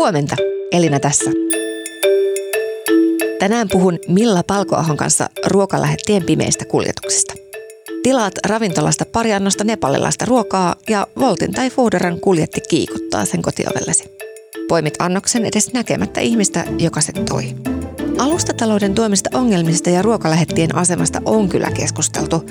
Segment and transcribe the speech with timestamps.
[0.00, 0.36] Huomenta,
[0.72, 1.30] Elina tässä.
[3.38, 7.34] Tänään puhun Milla Palkoahon kanssa ruokalähettien pimeistä kuljetuksista.
[8.02, 14.04] Tilaat ravintolasta pari annosta nepalilaista ruokaa ja Voltin tai Fooderan kuljetti kiikuttaa sen kotiovellesi.
[14.68, 17.44] Poimit annoksen edes näkemättä ihmistä, joka sen toi.
[18.18, 22.44] Alustatalouden tuomista ongelmista ja ruokalähettien asemasta on kyllä keskusteltu,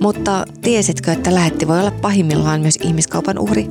[0.00, 3.66] mutta tiesitkö, että lähetti voi olla pahimmillaan myös ihmiskaupan uhri?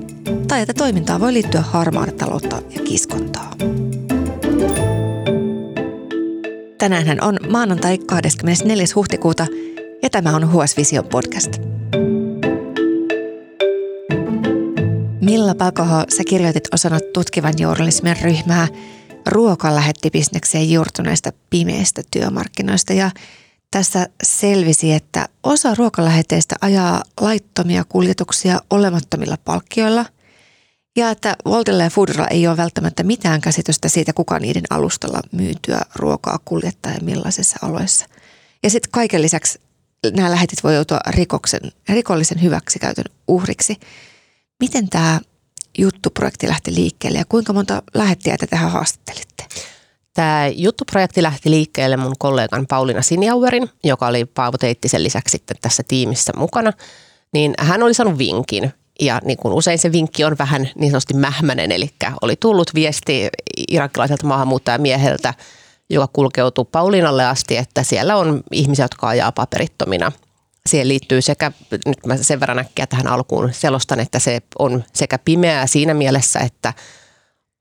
[0.51, 3.53] Tai että toimintaa voi liittyä harmaata taloutta ja kiskontaa.
[6.77, 8.85] Tänään on maanantai 24.
[8.95, 9.47] huhtikuuta
[10.03, 11.51] ja tämä on Huos Vision podcast.
[15.21, 18.67] Milla Palkoho, sä kirjoitit osana tutkivan journalismin ryhmää
[19.25, 23.11] ruokalähettibisnekseen juurtuneista pimeistä työmarkkinoista ja
[23.71, 30.05] tässä selvisi, että osa ruokaläheteistä ajaa laittomia kuljetuksia olemattomilla palkkioilla
[30.95, 35.81] ja että Voltilla ja Foodilla ei ole välttämättä mitään käsitystä siitä, kuka niiden alustalla myytyä
[35.95, 38.05] ruokaa kuljettaa ja millaisissa aloissa.
[38.63, 39.59] Ja sitten kaiken lisäksi
[40.13, 43.77] nämä lähetit voi joutua rikoksen, rikollisen hyväksikäytön uhriksi.
[44.59, 45.19] Miten tämä
[45.77, 49.45] juttuprojekti lähti liikkeelle ja kuinka monta lähettiä te tähän haastattelitte?
[50.13, 55.83] Tämä juttuprojekti lähti liikkeelle mun kollegan Pauliina Sinjauerin, joka oli Paavo Teittisen lisäksi sitten tässä
[55.87, 56.73] tiimissä mukana.
[57.33, 61.13] Niin hän oli saanut vinkin ja niin kuin usein se vinkki on vähän niin sanotusti
[61.13, 61.89] mähmänen, eli
[62.21, 63.29] oli tullut viesti
[63.67, 65.33] irakkilaiselta maahanmuuttajamieheltä,
[65.89, 70.11] joka kulkeutui Pauliinalle asti, että siellä on ihmisiä, jotka ajaa paperittomina.
[70.65, 71.51] Siihen liittyy sekä,
[71.85, 76.39] nyt mä sen verran äkkiä tähän alkuun selostan, että se on sekä pimeää siinä mielessä,
[76.39, 76.73] että–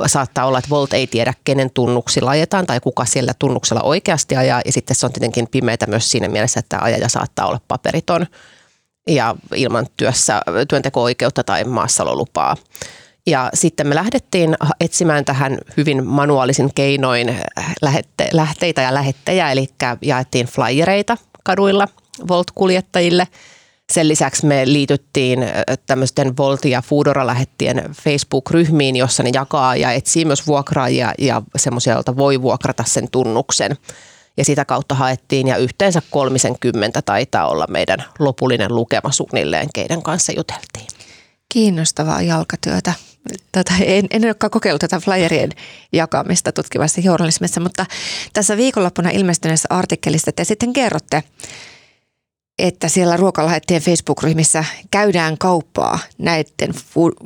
[0.08, 4.60] saattaa olla, että Volt ei tiedä, kenen tunnuksilla ajetaan tai kuka siellä tunnuksella oikeasti ajaa.
[4.64, 8.26] Ja sitten se on tietenkin pimeätä myös siinä mielessä, että ajaja saattaa olla paperiton
[9.10, 12.56] ja ilman työssä, työnteko-oikeutta tai maassalolupaa.
[13.26, 17.36] Ja sitten me lähdettiin etsimään tähän hyvin manuaalisin keinoin
[17.82, 19.66] lähette, lähteitä ja lähettejä, eli
[20.02, 21.88] jaettiin flyereita kaduilla
[22.28, 23.28] Volt-kuljettajille–
[23.90, 25.46] sen lisäksi me liityttiin
[25.86, 32.16] tämmöisten Volti ja Foodora-lähettien Facebook-ryhmiin, jossa ne jakaa ja etsii myös vuokraajia ja semmoisia, joilta
[32.16, 33.76] voi vuokrata sen tunnuksen.
[34.36, 40.32] Ja sitä kautta haettiin ja yhteensä 30 taitaa olla meidän lopullinen lukema suunnilleen, keiden kanssa
[40.32, 40.86] juteltiin.
[41.48, 42.92] Kiinnostavaa jalkatyötä.
[43.52, 45.50] Tota, en, en olekaan kokeillut tätä flyerien
[45.92, 47.86] jakamista tutkivassa journalismissa, mutta
[48.32, 51.22] tässä viikonloppuna ilmestyneessä artikkelissa te sitten kerrotte
[52.60, 56.74] että siellä ruokalähettien Facebook-ryhmissä käydään kauppaa näiden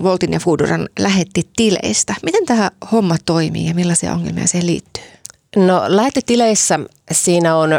[0.03, 2.15] Voltin ja Fooduran lähettitileistä.
[2.23, 5.14] Miten tämä homma toimii ja millaisia ongelmia siihen liittyy?
[5.57, 6.81] No lähettitileissä
[7.13, 7.71] siinä on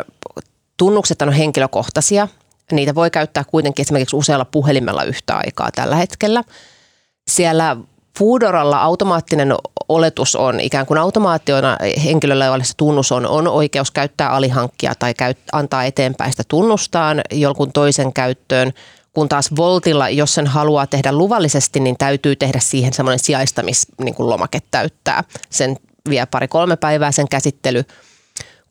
[0.78, 2.28] tunnukset on henkilökohtaisia.
[2.72, 6.44] Niitä voi käyttää kuitenkin esimerkiksi usealla puhelimella yhtä aikaa tällä hetkellä.
[7.28, 7.78] Siellä
[8.20, 9.56] Foodoralla automaattinen
[9.90, 15.14] oletus on ikään kuin automaatioina henkilöllä, jolla se tunnus on, on oikeus käyttää alihankkia tai
[15.14, 18.72] käyt, antaa eteenpäin sitä tunnustaan jonkun toisen käyttöön,
[19.14, 24.68] kun taas Voltilla, jos sen haluaa tehdä luvallisesti, niin täytyy tehdä siihen semmoinen sijaistamislomake niin
[24.72, 25.24] täyttää.
[25.50, 25.78] Sen
[26.10, 27.84] vie pari-kolme päivää sen käsittely.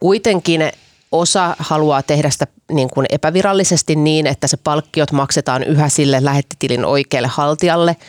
[0.01, 0.73] Kuitenkin
[1.13, 6.85] osa haluaa tehdä sitä niin kuin epävirallisesti niin, että se palkkiot maksetaan yhä sille lähettitilin
[6.85, 7.97] oikealle haltijalle–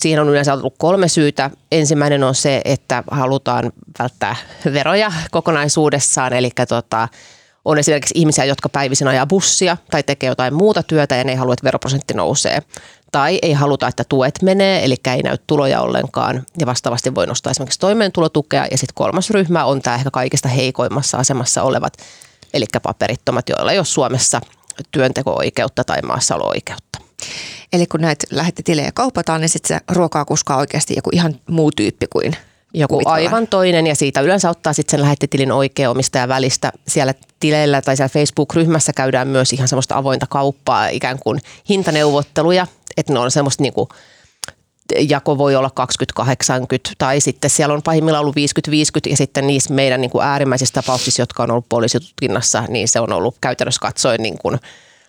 [0.00, 1.50] Siihen on yleensä ollut kolme syytä.
[1.72, 4.36] Ensimmäinen on se, että halutaan välttää
[4.72, 7.08] veroja kokonaisuudessaan, eli tota,
[7.66, 11.38] on esimerkiksi ihmisiä, jotka päivisin ajaa bussia tai tekee jotain muuta työtä ja ne ei
[11.38, 12.62] halua, että veroprosentti nousee.
[13.12, 17.50] Tai ei haluta, että tuet menee, eli ei näy tuloja ollenkaan ja vastaavasti voi nostaa
[17.50, 18.66] esimerkiksi toimeentulotukea.
[18.70, 21.92] Ja sitten kolmas ryhmä on tämä ehkä kaikista heikoimmassa asemassa olevat,
[22.54, 24.40] eli paperittomat, joilla ei ole Suomessa
[24.90, 26.98] työnteko-oikeutta tai maassaolo-oikeutta.
[27.72, 32.06] Eli kun näitä lähettitilejä kaupataan, niin sitten se ruokaa kuskaa oikeasti joku ihan muu tyyppi
[32.12, 32.36] kuin
[32.76, 36.72] joku aivan toinen ja siitä yleensä ottaa sitten sen lähettitilin oikea omistaja välistä.
[36.88, 42.66] Siellä tileillä tai siellä Facebook-ryhmässä käydään myös ihan semmoista avointa kauppaa, ikään kuin hintaneuvotteluja,
[42.96, 43.88] että ne on semmoista niinku
[45.08, 45.70] jako voi olla
[46.22, 46.24] 20-80
[46.98, 51.22] tai sitten siellä on pahimmillaan ollut 50-50 ja sitten niissä meidän niin kuin äärimmäisissä tapauksissa,
[51.22, 54.58] jotka on ollut poliisitutkinnassa, niin se on ollut käytännössä katsoen niin kuin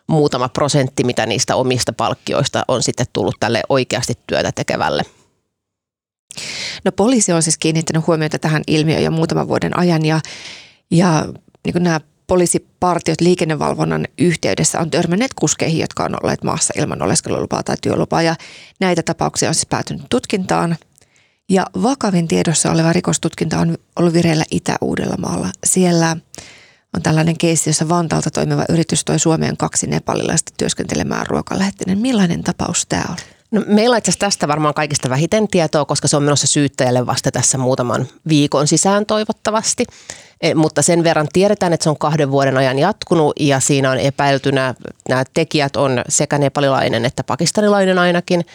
[0.07, 5.03] muutama prosentti, mitä niistä omista palkkioista on sitten tullut tälle oikeasti työtä tekevälle.
[6.87, 10.19] No poliisi on siis kiinnittänyt huomiota tähän ilmiöön jo muutaman vuoden ajan ja,
[10.91, 11.25] ja
[11.65, 17.63] niin kuin nämä poliisipartiot liikennevalvonnan yhteydessä on törmänneet kuskeihin, jotka on olleet maassa ilman oleskelulupaa
[17.63, 18.35] tai työlupaa ja
[18.79, 20.77] näitä tapauksia on siis päätynyt tutkintaan.
[21.49, 25.49] Ja vakavin tiedossa oleva rikostutkinta on ollut vireillä Itä-Uudellamaalla.
[25.65, 26.17] Siellä
[26.95, 31.99] on tällainen keissi, jossa Vantaalta toimiva yritys toi Suomeen kaksi nepalilaista työskentelemään ruokalähettinen.
[31.99, 33.36] Millainen tapaus tämä on?
[33.51, 37.05] No, meillä on itse asiassa tästä varmaan kaikista vähiten tietoa, koska se on menossa syyttäjälle
[37.05, 39.85] vasta tässä muutaman viikon sisään toivottavasti.
[40.41, 43.99] E, mutta sen verran tiedetään, että se on kahden vuoden ajan jatkunut ja siinä on
[43.99, 44.75] epäiltynä,
[45.09, 48.45] nämä tekijät on sekä nepalilainen että pakistanilainen ainakin.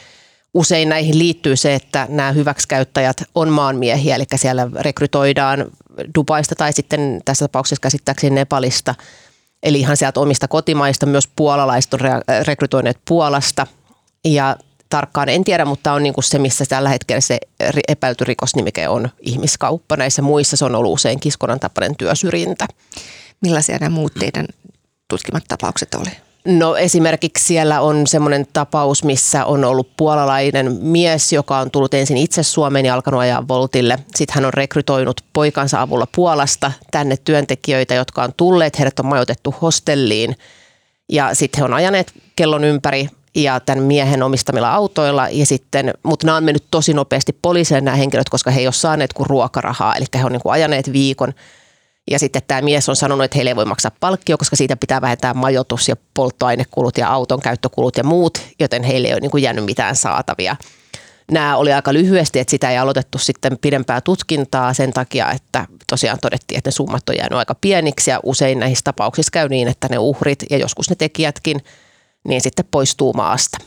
[0.54, 5.66] Usein näihin liittyy se, että nämä hyväksikäyttäjät on maanmiehiä, eli siellä rekrytoidaan
[6.14, 8.94] Dubaista tai sitten tässä tapauksessa käsittääkseni Nepalista.
[9.62, 12.00] Eli ihan sieltä omista kotimaista, myös puolalaiset on
[12.46, 13.66] rekrytoineet Puolasta.
[14.24, 14.56] Ja
[14.92, 17.38] tarkkaan en tiedä, mutta on niin kuin se, missä tällä hetkellä se
[17.88, 19.96] epäilty rikosnimike on ihmiskauppa.
[19.96, 22.66] Näissä muissa se on ollut usein kiskonnan tapainen työsyrjintä.
[23.40, 24.46] Millaisia nämä muut teidän
[25.08, 26.10] tutkimat tapaukset oli?
[26.44, 32.16] No esimerkiksi siellä on semmoinen tapaus, missä on ollut puolalainen mies, joka on tullut ensin
[32.16, 33.98] itse Suomeen ja alkanut ajaa Voltille.
[34.14, 38.78] Sitten hän on rekrytoinut poikansa avulla Puolasta tänne työntekijöitä, jotka on tulleet.
[38.78, 40.36] Heidät on majoitettu hostelliin
[41.08, 45.29] ja sitten he on ajaneet kellon ympäri ja tämän miehen omistamilla autoilla.
[45.29, 48.73] Ja sitten, mutta nämä on mennyt tosi nopeasti poliisille nämä henkilöt, koska he ei ole
[48.73, 49.96] saaneet kuin ruokarahaa.
[49.96, 51.32] Eli he on niin kuin ajaneet viikon.
[52.11, 55.00] Ja sitten tämä mies on sanonut, että heille ei voi maksaa palkkio, koska siitä pitää
[55.00, 59.43] vähentää majoitus ja polttoainekulut ja auton käyttökulut ja muut, joten heille ei ole niin kuin
[59.43, 60.56] jäänyt mitään saatavia.
[61.32, 66.19] Nämä oli aika lyhyesti, että sitä ei aloitettu sitten pidempää tutkintaa sen takia, että tosiaan
[66.23, 69.88] todettiin, että ne summat on jäänyt aika pieniksi ja usein näissä tapauksissa käy niin, että
[69.90, 71.61] ne uhrit ja joskus ne tekijätkin–
[72.28, 73.58] niin sitten poistuu maasta.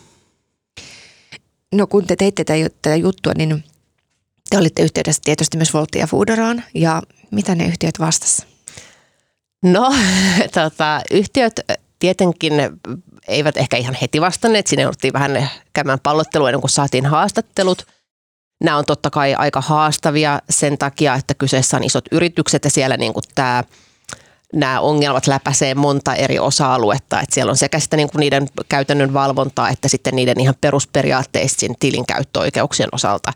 [1.73, 3.63] No kun te teitte tätä juttua, niin
[4.49, 8.53] te olitte yhteydessä tietysti myös Volttiin ja Fooderaan ja mitä ne yhtiöt vastasivat?
[9.63, 9.95] No,
[10.53, 11.59] tota, yhtiöt
[11.99, 12.53] tietenkin
[13.27, 14.67] eivät ehkä ihan heti vastanneet.
[14.67, 17.87] Sinne jouduttiin vähän käymään pallottelua ennen kuin saatiin haastattelut.
[18.63, 22.97] Nämä on totta kai aika haastavia sen takia, että kyseessä on isot yritykset ja siellä
[22.97, 23.63] niin kuin tämä–
[24.55, 27.21] nämä ongelmat läpäisee monta eri osa-aluetta.
[27.21, 31.65] Että siellä on sekä sitä niin kuin niiden käytännön valvontaa että sitten niiden ihan perusperiaatteista
[31.79, 33.33] tilinkäyttöoikeuksien osalta.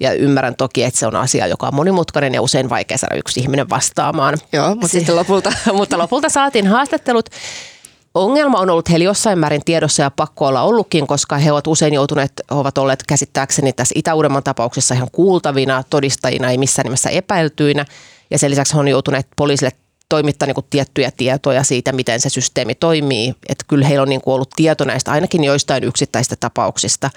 [0.00, 3.40] Ja ymmärrän toki, että se on asia, joka on monimutkainen ja usein vaikea saada yksi
[3.40, 4.38] ihminen vastaamaan.
[4.52, 5.52] Joo, mutta sitten lopulta.
[5.72, 7.30] mutta lopulta saatiin haastattelut.
[8.14, 11.94] Ongelma on ollut heillä jossain määrin tiedossa ja pakko olla ollutkin, koska he ovat usein
[11.94, 17.84] joutuneet, ovat olleet käsittääkseni tässä Itä-Uudenmaan tapauksessa ihan kuultavina, todistajina, ei missään nimessä epäiltyinä.
[18.30, 19.70] Ja sen lisäksi he on joutuneet poliisille
[20.08, 23.34] toimittaa niin kuin tiettyjä tietoja siitä, miten se systeemi toimii.
[23.48, 27.10] Että kyllä heillä on niin kuin ollut tieto näistä ainakin joistain yksittäistä tapauksista.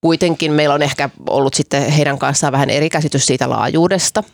[0.00, 4.24] Kuitenkin meillä on ehkä ollut sitten heidän kanssaan vähän eri käsitys siitä laajuudesta,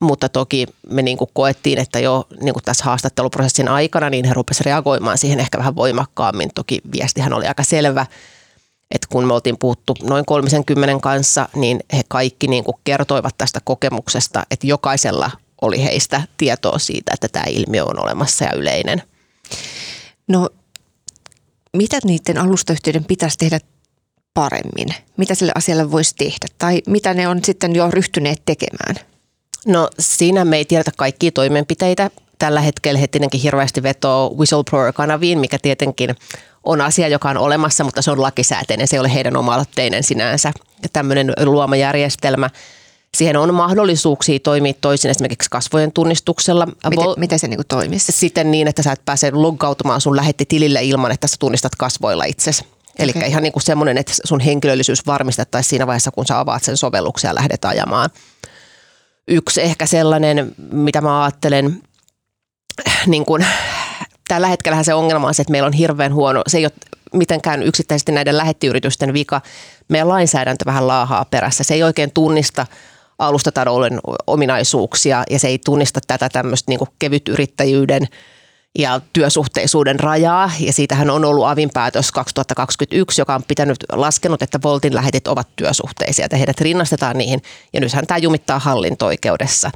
[0.00, 4.34] mutta toki me niin kuin koettiin, että jo niin kuin tässä haastatteluprosessin aikana niin he
[4.34, 6.50] rupesivat reagoimaan siihen ehkä vähän voimakkaammin.
[6.54, 8.06] Toki viestihän oli aika selvä,
[8.90, 13.60] että kun me oltiin puhuttu noin 30 kanssa, niin he kaikki niin kuin kertoivat tästä
[13.64, 15.30] kokemuksesta, että jokaisella
[15.62, 19.02] oli heistä tietoa siitä, että tämä ilmiö on olemassa ja yleinen.
[20.28, 20.50] No,
[21.76, 23.60] mitä niiden alustayhtiöiden pitäisi tehdä
[24.34, 24.88] paremmin?
[25.16, 26.46] Mitä sille asialle voisi tehdä?
[26.58, 28.96] Tai mitä ne on sitten jo ryhtyneet tekemään?
[29.66, 32.10] No siinä me ei tiedetä kaikkia toimenpiteitä.
[32.38, 36.16] Tällä hetkellä he tietenkin hirveästi vetoo whistleblower-kanaviin, mikä tietenkin
[36.64, 38.88] on asia, joka on olemassa, mutta se on lakisääteinen.
[38.88, 39.64] Se ei ole heidän oma
[40.00, 40.52] sinänsä.
[40.82, 42.50] Ja tämmöinen luoma järjestelmä–
[43.16, 46.66] Siihen on mahdollisuuksia toimia toisin esimerkiksi kasvojen tunnistuksella.
[46.66, 48.12] Miten, miten se niin toimisi?
[48.12, 50.16] Sitten niin, että sä et pääse loggautumaan sun
[50.48, 52.64] tilille ilman, että sä tunnistat kasvoilla itsesi.
[52.98, 53.28] Eli okay.
[53.28, 57.28] ihan niin kuin semmoinen, että sun henkilöllisyys varmistettaisiin siinä vaiheessa, kun sä avaat sen sovelluksen
[57.28, 58.10] ja lähdet ajamaan.
[59.28, 61.82] Yksi ehkä sellainen, mitä mä ajattelen,
[63.06, 63.46] niin kuin,
[64.28, 66.72] tällä hetkellä se ongelma on se, että meillä on hirveän huono, se ei ole
[67.12, 69.40] mitenkään yksittäisesti näiden lähettiyritysten vika.
[69.88, 71.64] Meidän lainsäädäntö vähän laahaa perässä.
[71.64, 72.66] Se ei oikein tunnista–
[73.20, 78.08] alustatalouden ominaisuuksia ja se ei tunnista tätä tämmöistä niin kevytyrittäjyyden
[78.78, 80.50] ja työsuhteisuuden rajaa.
[80.60, 85.48] Ja siitähän on ollut avin päätös 2021, joka on pitänyt laskenut, että Voltin lähetit ovat
[85.56, 87.42] työsuhteisia, että heidät rinnastetaan niihin.
[87.72, 89.70] Ja nythän tämä jumittaa hallinto-oikeudessa.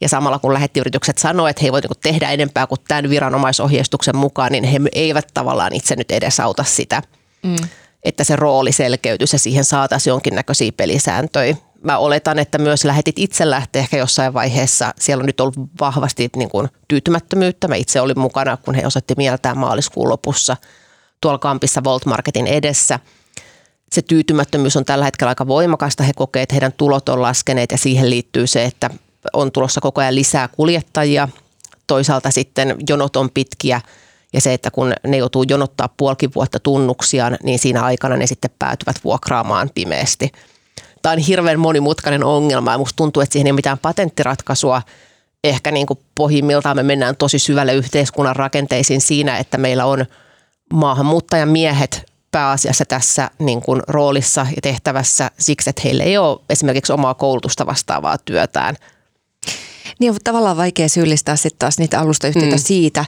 [0.00, 4.52] Ja samalla kun lähettiyritykset sanoo, että he eivät niinku tehdä enempää kuin tämän viranomaisohjeistuksen mukaan,
[4.52, 7.02] niin he eivät tavallaan itse nyt edesauta sitä,
[7.42, 7.56] mm.
[8.02, 13.50] että se rooli selkeytyisi ja siihen saataisiin jonkinnäköisiä pelisääntöjä mä oletan, että myös lähetit itse
[13.50, 14.94] lähteä ehkä jossain vaiheessa.
[15.00, 17.68] Siellä on nyt ollut vahvasti niin kuin tyytymättömyyttä.
[17.68, 20.56] Mä itse olin mukana, kun he osoitti mieltään maaliskuun lopussa
[21.20, 23.00] tuolla kampissa Volt Marketin edessä.
[23.92, 26.02] Se tyytymättömyys on tällä hetkellä aika voimakasta.
[26.02, 28.90] He kokevat, että heidän tulot on laskeneet ja siihen liittyy se, että
[29.32, 31.28] on tulossa koko ajan lisää kuljettajia.
[31.86, 33.80] Toisaalta sitten jonot on pitkiä
[34.32, 38.50] ja se, että kun ne joutuu jonottaa puolikin vuotta tunnuksiaan, niin siinä aikana ne sitten
[38.58, 40.32] päätyvät vuokraamaan pimeästi–
[41.06, 44.82] tämä on hirveän monimutkainen ongelma ja musta tuntuu, että siihen ei ole mitään patenttiratkaisua.
[45.44, 50.06] Ehkä niin kuin pohjimmiltaan me mennään tosi syvälle yhteiskunnan rakenteisiin siinä, että meillä on
[50.72, 57.14] maahanmuuttajamiehet pääasiassa tässä niin kuin roolissa ja tehtävässä siksi, että heillä ei ole esimerkiksi omaa
[57.14, 58.76] koulutusta vastaavaa työtään.
[59.98, 62.62] Niin on tavallaan vaikea syyllistää sitten taas niitä alustayhtiöitä mm.
[62.62, 63.04] siitä,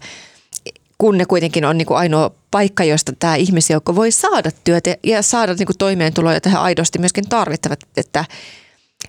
[0.98, 5.22] kun ne kuitenkin on niin kuin ainoa paikka, josta tämä ihmisjoukko voi saada työtä ja
[5.22, 7.80] saada niin kuin toimeentuloa, jota he aidosti myöskin tarvittavat.
[7.96, 8.24] Että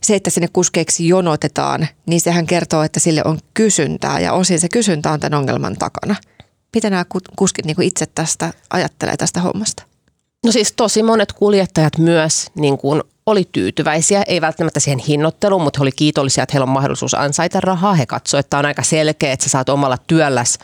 [0.02, 4.70] se, että sinne kuskeiksi jonotetaan, niin sehän kertoo, että sille on kysyntää ja osin se
[4.70, 6.16] kysyntä on tämän ongelman takana.
[6.76, 7.06] Mitä nämä
[7.36, 9.84] kuskit niin kuin itse tästä ajattelee tästä hommasta?
[10.46, 15.80] No siis tosi monet kuljettajat myös niin kuin oli tyytyväisiä, ei välttämättä siihen hinnoitteluun, mutta
[15.80, 17.94] he oli kiitollisia, että heillä on mahdollisuus ansaita rahaa.
[17.94, 20.60] He katsoivat, että on aika selkeä, että sä saat omalla työlläs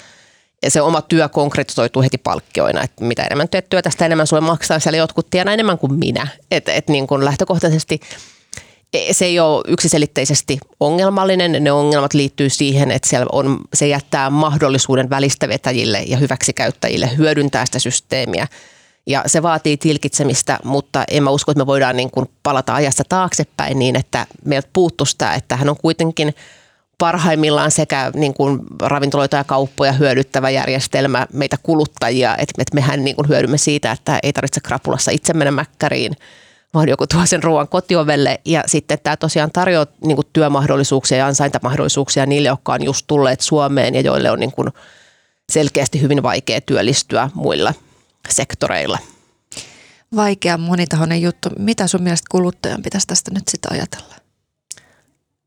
[0.64, 4.42] ja se oma työ konkretisoituu heti palkkioina, että mitä enemmän teet työtä, sitä enemmän sulle
[4.42, 4.80] maksaa.
[4.80, 6.28] Siellä jotkut tienaa enemmän kuin minä.
[6.52, 8.00] Että et niin kuin lähtökohtaisesti
[8.94, 11.64] e, se ei ole yksiselitteisesti ongelmallinen.
[11.64, 17.80] Ne ongelmat liittyy siihen, että siellä on, se jättää mahdollisuuden välistävetäjille ja hyväksikäyttäjille hyödyntää sitä
[17.80, 18.48] systeemiä.
[19.08, 23.04] Ja se vaatii tilkitsemistä, mutta en mä usko, että me voidaan niin kuin palata ajassa
[23.10, 26.34] taaksepäin niin, että meiltä puuttuu sitä, että hän on kuitenkin–
[26.98, 33.16] parhaimmillaan sekä niin kuin ravintoloita ja kauppoja hyödyttävä järjestelmä meitä kuluttajia, että, että mehän niin
[33.16, 36.18] kuin hyödymme siitä, että ei tarvitse krapulassa itse mennä mäkkäriin,
[36.74, 41.28] vaan joku tuo sen ruoan kotiovelle ja sitten tämä tosiaan tarjoaa niin kuin työmahdollisuuksia ja
[41.28, 44.70] ansaintamahdollisuuksia niille, jotka on just tulleet Suomeen ja joille on niin kuin
[45.52, 47.74] selkeästi hyvin vaikea työllistyä muilla
[48.30, 48.98] sektoreilla.
[50.16, 51.50] Vaikea monitahoinen juttu.
[51.60, 54.25] Mitä sun mielestä kuluttajan pitäisi tästä nyt sitä ajatella?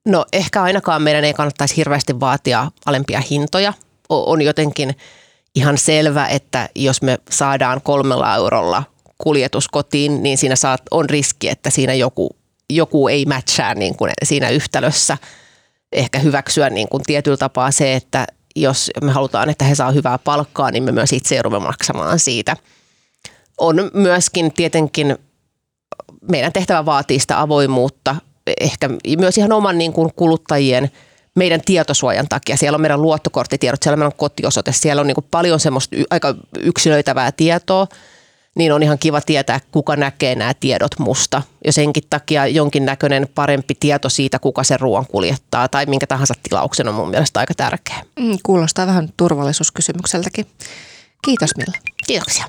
[0.08, 3.72] No ehkä ainakaan meidän ei kannattaisi hirveästi vaatia alempia hintoja.
[4.08, 4.96] On jotenkin
[5.54, 8.82] ihan selvä, että jos me saadaan kolmella eurolla
[9.18, 12.36] kuljetus kotiin, niin siinä saat, on riski, että siinä joku,
[12.70, 15.18] joku ei matchaa niin kuin siinä yhtälössä.
[15.92, 20.18] Ehkä hyväksyä niin kuin tietyllä tapaa se, että jos me halutaan, että he saa hyvää
[20.18, 22.56] palkkaa, niin me myös itse joudumme maksamaan siitä.
[23.58, 25.18] On myöskin tietenkin
[26.30, 28.16] meidän tehtävä vaatii sitä avoimuutta
[28.60, 30.90] ehkä myös ihan oman niin kuin kuluttajien
[31.34, 32.56] meidän tietosuojan takia.
[32.56, 36.34] Siellä on meidän luottokorttitiedot, siellä on meidän kotiosoite, siellä on niin kuin paljon semmoista aika
[36.58, 37.86] yksilöitävää tietoa,
[38.54, 41.42] niin on ihan kiva tietää, kuka näkee nämä tiedot musta.
[41.64, 46.88] Ja senkin takia jonkinnäköinen parempi tieto siitä, kuka sen ruoan kuljettaa tai minkä tahansa tilauksen
[46.88, 47.96] on mun mielestä aika tärkeä.
[48.18, 50.46] Mm, kuulostaa vähän turvallisuuskysymykseltäkin.
[51.24, 51.78] Kiitos Milla.
[52.06, 52.44] Kiitoksia.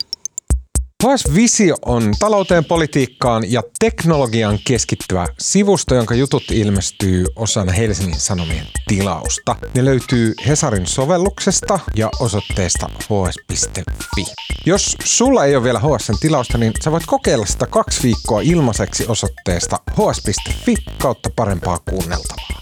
[1.03, 8.65] HS Visio on talouteen, politiikkaan ja teknologian keskittyvä sivusto, jonka jutut ilmestyy osana Helsingin Sanomien
[8.87, 9.55] tilausta.
[9.75, 14.25] Ne löytyy Hesarin sovelluksesta ja osoitteesta hs.fi.
[14.65, 19.05] Jos sulla ei ole vielä HSn tilausta, niin sä voit kokeilla sitä kaksi viikkoa ilmaiseksi
[19.07, 22.61] osoitteesta hs.fi kautta parempaa kuunneltavaa.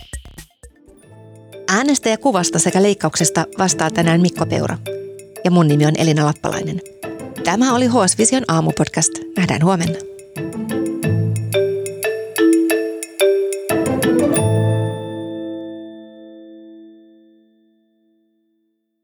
[1.68, 4.78] Äänestäjäkuvasta sekä leikkauksesta vastaa tänään Mikko Peura.
[5.44, 6.82] Ja mun nimi on Elina Lappalainen.
[7.48, 9.12] Tämä oli HS Vision aamupodcast.
[9.38, 10.17] Nähdään huomenna.